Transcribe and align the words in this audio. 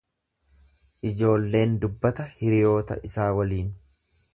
Ijoolleen 1.09 1.77
dubbata 1.85 2.27
hiriyoota 2.41 3.01
isaa 3.11 3.33
waliin. 3.43 3.75